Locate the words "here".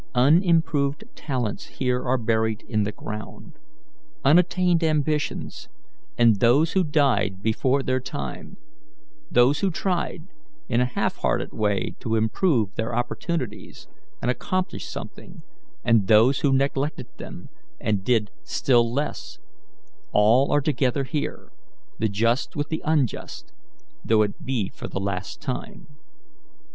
1.67-2.01, 21.03-21.51